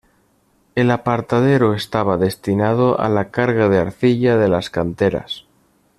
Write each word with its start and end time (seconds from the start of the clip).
El 0.73 0.89
apartadero 0.89 1.75
estaba 1.75 2.17
destinado 2.17 2.99
a 2.99 3.07
la 3.07 3.29
carga 3.29 3.69
de 3.69 3.77
arcilla 3.77 4.35
de 4.35 4.47
las 4.49 4.71
canteras. 4.71 5.45